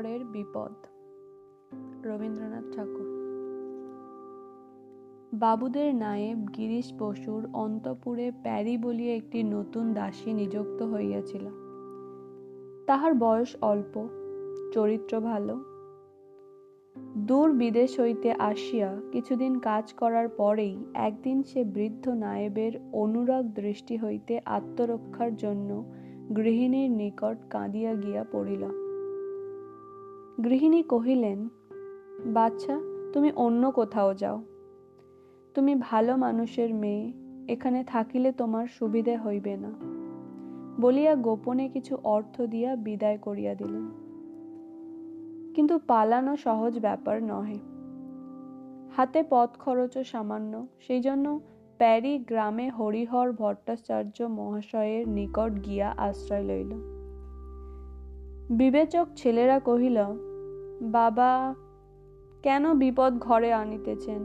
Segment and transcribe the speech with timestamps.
[0.00, 0.72] হরিহরের বিপদ।
[2.06, 3.08] রবীন্দ্রনাথ ঠাকুর।
[5.32, 11.46] বাবুদের নায়েব গিরিশ বসুর অন্তপুরে প্যারি বলিয়া একটি নতুন দাসী নিযুক্ত হইয়াছিল।
[12.86, 14.08] তাহার বয়স অল্প,
[14.72, 15.60] চরিত্র ভালো।
[17.16, 24.40] দূর বিদেশ হইতে আসিয়া কিছুদিন কাজ করার পরেই একদিন সে বৃদ্ধ নায়েবের অনুরাগ দৃষ্টি হইতে
[24.44, 25.84] আত্মরক্ষার জন্য
[26.36, 28.89] গৃহিণীর নিকট কাঁদিয়া গিয়া পড়িল।
[30.44, 31.48] গৃহিণী কহিলেন
[32.26, 32.80] বাচ্চা
[33.12, 34.42] তুমি অন্য কোথাও যাও।
[35.54, 37.12] তুমি ভালো মানুষের মেয়ে,
[37.48, 39.72] এখানে থাকিলে তোমার সুবিধে হইবে না।
[40.80, 43.88] বলিয়া গোপনে কিছু অর্থ দিয়া বিদায় করিয়া দিলেন।
[45.54, 47.58] কিন্তু পালানো সহজ ব্যাপার নহে।
[48.96, 51.40] হাতে পথ খরচও সামান্য, সেই জন্য
[51.78, 57.00] প্যারি গ্রামে হরিহর ভট্টাচার্য মহাশয়ের নিকট গিয়া আশ্রয় লইল।
[58.56, 60.29] বিবেচক ছেলেরা কহিল
[60.80, 61.54] বাবা
[62.42, 64.22] কেন বিপদ ঘরে আনিতেছেন?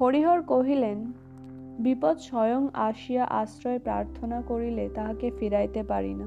[0.00, 1.12] হরিহর কহিলেন,
[1.78, 6.26] বিপদ স্বয়ং আসিয়া আশ্রয় প্রার্থনা করিলে তাহাকে ফিরাইতে পারি না।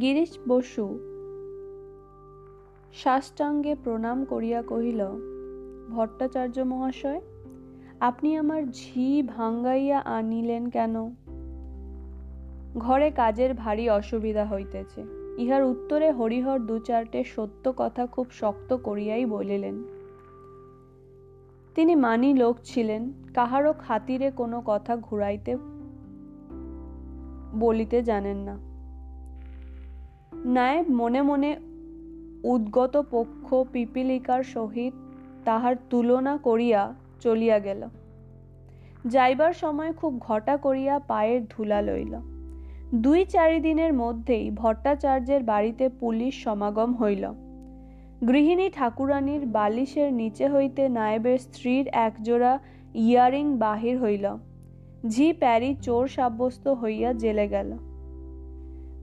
[0.00, 0.98] গিরিশ বসু
[2.92, 5.06] সাষ্টাঙ্গে প্রণাম করিয়া কহিল,
[5.90, 7.20] ভট্টাচার্য মহাশয়,
[8.00, 11.14] আপনি আমার ঝি ভাঙ্গাইয়া আনিলেন কেন?
[12.74, 19.26] ঘরে কাজের ভারী অসুবিধা হইতেছে। ইহার উত্তরে হরিহর দু চারটে সত্য কথা খুব শক্ত করিয়াই
[19.26, 19.84] বলিলেন।
[21.74, 25.56] তিনি মানি লোক ছিলেন, কাহারও খাতিরে কোনো কথা ঘুরাইতে
[27.54, 28.58] বলিতে জানেন না।
[30.44, 31.56] নায়েব মনে মনে
[32.44, 34.94] উদ্গত পক্ষ পিপিলিকার সহিত
[35.44, 37.88] তাহার তুলনা করিয়া চলিয়া গেল।
[39.06, 42.33] যাইবার সময় খুব ঘটা করিয়া পায়ের ধুলা লইল।
[43.02, 47.32] দুই চারি দিনের মধ্যেই ভট্টাচার্যের বাড়িতে পুলিশ সমাগম হইল।
[48.28, 52.58] গৃহিণী ঠাকুরানীর বালিশের নিচে হইতে নায়েবের স্ত্রীর একজোড়া
[52.94, 54.36] ইয়ারিং বাহির হইল।
[55.08, 57.72] ঝি প্যারি চোর সাব্যস্ত হইয়া জেলে গেল।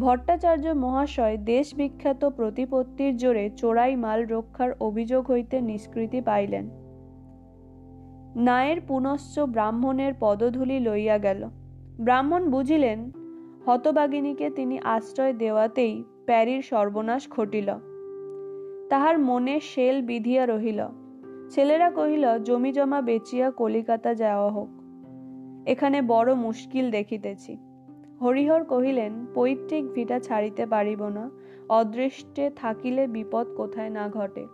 [0.00, 6.68] ভট্টাচার্য মহাশয় দেশ বিখ্যাত প্রতিপত্তির জোরে চোরাই মাল রক্ষার অভিযোগ হইতে নিষ্কৃতি পাইলেন।
[8.36, 11.48] নায়ের পুনশ্চ ব্রাহ্মণের পদধূলি লইয়া গেল।
[12.00, 13.10] ব্রাহ্মণ বুঝিলেন
[13.66, 17.72] হতবাগিনীকে তিনি আশ্রয় দেওয়াতেই প্যারির সর্বনাশ ঘটিল।
[18.90, 20.86] তাহার মনে শেল বিধিয়া রহিল।
[21.50, 24.68] ছেলেরা কহিল, জমি জমা বেচিয়া কলিকাতা যাওয়া হোক।
[25.68, 27.56] এখানে বড় মুশকিল দেখিতেছি
[28.20, 31.30] হরিহর কহিলেন, পৈতৃক ভিটা ছাড়িতে পারিব না।
[31.68, 34.46] অদৃষ্টে থাকিলে বিপদ কোথায় না ঘটে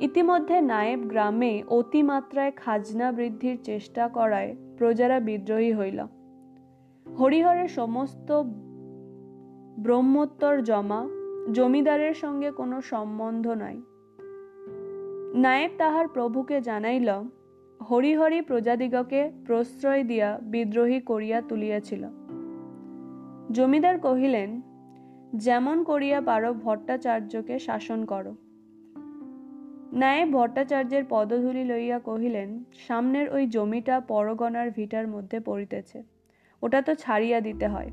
[0.00, 6.19] ইতিমধ্যে নায়েব গ্রামে অতিমাত্রায় খাজনা বৃদ্ধির চেষ্টা করায় প্রজারা বিদ্রোহী হইল।
[7.06, 8.28] হরিহরের সমস্ত
[9.78, 11.00] ব্রহ্মোত্তর জমা
[11.52, 13.76] জমিদারের সঙ্গে কোনো সম্বন্ধ নাই।
[15.34, 17.08] নায়েব তাহার প্রভুকে জানাইল,
[17.80, 22.02] হরিহরি প্রজাদিগকে প্রশ্রয় দিয়া বিদ্রোহী করিয়া তুলিয়াছিল।
[23.52, 24.50] জমিদার কহিলেন,
[25.34, 28.32] যেমন করিয়া পারো ভট্টাচার্যকে শাসন করো।
[29.92, 36.19] নায়েব ভট্টাচার্যের পদধূলি লইয়া কহিলেন, সামনের ওই জমিটা পরগনার ভিটার মধ্যে পড়িতেছে।
[36.62, 37.90] ওটা তো ছাড়িয়া দিতে হয়।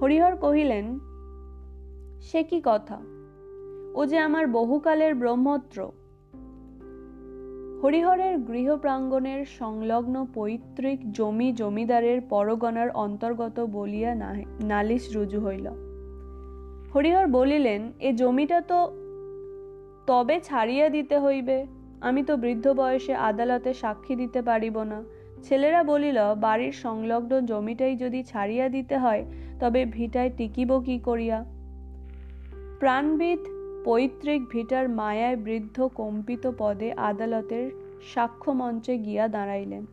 [0.00, 0.98] হরিহর কহিলেন,
[2.20, 2.98] সে কি কথা?
[3.94, 5.90] ও যে আমার বহুকালের ব্রহ্মত্র।
[7.82, 14.14] হরিহরের গৃহ প্রাঙ্গণের সংলগ্ন পৈতৃক জমি জমিদারের পরগনার অন্তর্গত বলিয়া
[14.64, 15.66] নালিশ রুজু হইল।
[16.94, 18.90] হরিহর বলিলেন, এ জমিটা তো
[20.06, 21.66] তবে ছাড়িয়া দিতে হইবে।
[22.00, 25.04] আমি তো বৃদ্ধ বয়সে আদালতে সাক্ষী দিতে পারিব না।
[25.42, 29.24] ছেলেরা বলিল, বাড়ির সংলগ্ন জমিটাই যদি ছাড়িয়া দিতে হয়,
[29.60, 31.44] তবে ভিটায় টিকিব কি করিয়া?
[32.80, 33.38] প্রাণবিদ
[33.84, 37.70] পৈতৃক ভিটার মায়ায় বৃদ্ধ কম্পিত পদে আদালতের
[38.14, 39.86] সাক্ষ্য মঞ্চে গিয়া দাঁড়াইলেন।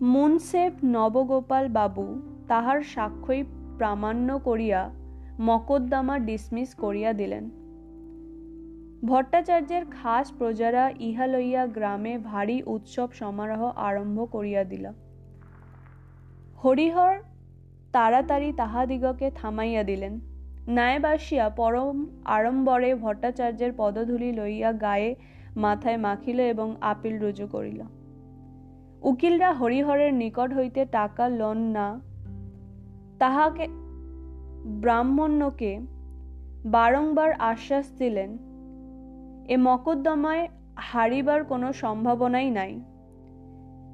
[0.00, 3.42] মুনসেফ নবগোপাল বাবু তাহার সাক্ষ্যই
[3.78, 4.90] প্রামাণ্য করিয়া
[5.40, 7.61] মকদ্দমা ডিসমিস করিয়া দিলেন।
[9.04, 14.88] ভট্টাচার্যের খাস প্রজারা ইহা লইয়া গ্রামে ভারী উৎসব সমারোহ আরম্ভ করিয়া দিল।
[16.64, 17.14] হরিহর
[17.92, 20.20] তাড়াতাড়ি তাহাদিগকে থামাইয়া দিলেন।
[20.68, 25.16] নায়েব আসিয়া পরম আড়ম্বরে ভট্টাচার্যের পদধূলি লইয়া গায়ে
[25.56, 27.82] মাথায় মাখিল এবং আপিল রুজু করিল।
[29.02, 32.00] উকিলরা হরিহরের নিকট হইতে টাকা লন না।
[33.18, 33.66] তাহাকে
[34.80, 35.80] ব্রাহ্মণ্যকে
[36.64, 38.51] বারংবার আশ্বাস দিলেন
[39.52, 42.80] এ মকদ্দমায় হারিবার কোনো সম্ভাবনাই নাই।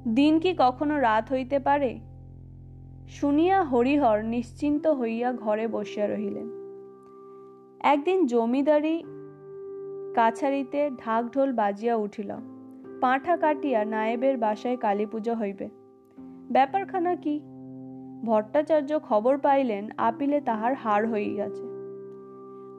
[0.07, 1.99] দিন কি কখনো রাত হইতে পারে?
[3.07, 6.49] শুনিয়া হরিহর নিশ্চিন্ত হইয়া ঘরে বসিয়া রহিলেন।
[7.79, 9.03] একদিন জমিদারি
[10.15, 12.31] কাছারিতে ঢাক ঢোল বাজিয়া উঠিল।
[13.01, 15.69] পাঁঠা কাটিয়া নায়েবের বাসায় কালী পুজো হইবে।
[16.51, 17.41] ব্যাপারখানা কি?
[18.25, 21.68] ভট্টাচার্য খবর পাইলেন, আপিলে তাহার হার হইয়াছে।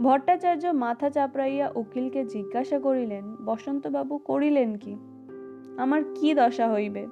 [0.03, 4.97] ভট্টাচার্য মাথা চাপড়াইয়া উকিলকে জিজ্ঞাসা করিলেন, বসন্তবাবু করিলেন কি?
[5.79, 7.07] আমার কি দশা হইবে?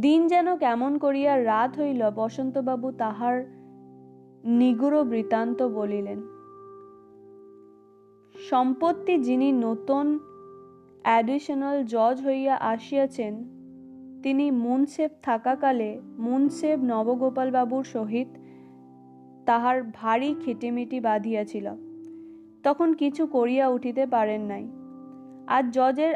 [0.00, 3.44] দিন যেন কেমন করিয়া রাত হইল, বসন্তবাবু তাহার
[4.44, 6.22] নিগুড় বৃত্তান্ত বলিলেন,
[8.50, 10.18] সম্পত্তি যিনি নতুন
[11.02, 13.34] অ্যাডিশনাল জজ হইয়া আসিয়াছেন,
[14.22, 18.28] তিনি মুনসেব থাকাকালে মুনসেব নবগোপাল বাবুর সহিত
[19.48, 21.70] তাহার ভারী খিটিমিটি বাঁধিয়াছিল।
[22.62, 24.68] তখন কিছু করিয়া উঠিতে পারেন নাই।
[25.46, 26.14] আজ জজের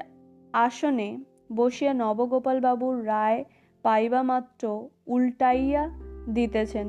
[0.52, 1.18] আসনে
[1.56, 3.44] বসিয়া নবগোপালবাবুর রায়
[3.82, 5.90] পাইবা মাত্র উল্টাইয়া
[6.28, 6.86] দিতেছেন।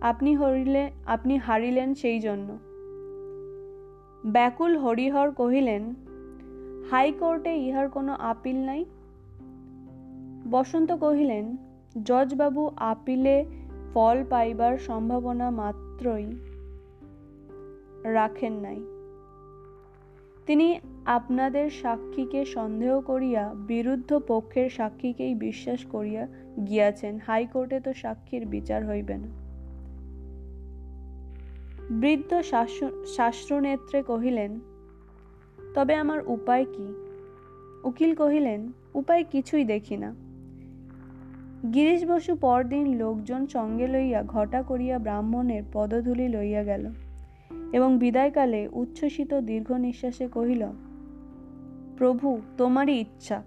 [0.00, 2.58] আপনি হরিলে, আপনি হারিলেন সেই জন্য।
[4.26, 5.94] ব্যাকুল হরিহর কহিলেন,
[6.90, 8.84] হাইকোর্টে ইহার কোনো আপিল নাই?
[10.50, 11.56] বসন্ত কহিলেন,
[12.04, 13.44] জজবাবু আপিলে
[13.96, 16.26] ফল পাইবার সম্ভাবনা মাত্রই
[18.12, 18.80] রাখেন নাই।
[20.46, 26.26] তিনি আপনাদের সাক্ষীকে সন্দেহ করিয়া বিরুদ্ধ পক্ষের সাক্ষীকেই বিশ্বাস করিয়া
[26.66, 29.28] গিয়াছেন, হাইকোর্টে তো সাক্ষীর বিচার হইবে না।
[31.90, 32.30] বৃদ্ধ
[33.16, 34.60] শাস্ত্রনেত্রে কহিলেন,
[35.74, 36.86] তবে আমার উপায় কি?
[37.84, 38.60] উকিল কহিলেন,
[38.94, 40.25] উপায় কিছুই দেখি না।
[41.74, 46.90] গিরিশ বসু পরদিন লোকজন সঙ্গে লইয়া ঘটা করিয়া ব্রাহ্মণের পদধূলি লইয়া গেল
[47.72, 50.66] এবং বিদায়কালে উচ্ছ্বসিত দীর্ঘ নিঃশ্বাসে কহিল,
[51.96, 53.42] প্রভু, তোমারই ইচ্ছা।